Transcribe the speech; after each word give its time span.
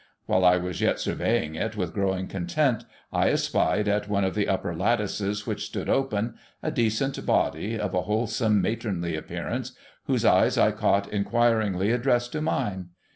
While 0.25 0.43
I 0.43 0.57
was 0.57 0.81
yet 0.81 0.99
surveying 0.99 1.53
it 1.53 1.77
with 1.77 1.93
growing 1.93 2.25
content, 2.25 2.85
I 3.13 3.29
espied, 3.29 3.87
at 3.87 4.09
one 4.09 4.23
of 4.23 4.33
the 4.33 4.47
upper 4.49 4.75
lattices 4.75 5.45
which 5.45 5.67
stood 5.67 5.87
open, 5.89 6.33
a 6.63 6.71
decent 6.71 7.23
body, 7.23 7.77
of 7.79 7.93
a 7.93 8.01
whole 8.01 8.25
some 8.25 8.63
matronly 8.63 9.15
appearance, 9.15 9.73
whose 10.05 10.25
eyes 10.25 10.57
I 10.57 10.71
caught 10.71 11.13
inquiringly 11.13 11.91
addressed 11.91 12.31
to 12.31 12.41
mine. 12.41 12.89